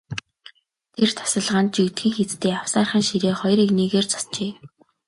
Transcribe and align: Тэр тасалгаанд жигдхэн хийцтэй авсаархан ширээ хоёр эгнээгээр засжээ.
Тэр 0.95 1.09
тасалгаанд 1.17 1.71
жигдхэн 1.75 2.11
хийцтэй 2.15 2.53
авсаархан 2.57 3.03
ширээ 3.07 3.35
хоёр 3.37 3.59
эгнээгээр 3.65 4.07
засжээ. 4.11 4.51